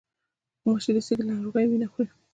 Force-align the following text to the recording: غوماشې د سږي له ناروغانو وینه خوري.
غوماشې 0.61 0.91
د 0.95 0.97
سږي 1.07 1.23
له 1.27 1.33
ناروغانو 1.37 1.69
وینه 1.71 1.87
خوري. 1.91 2.11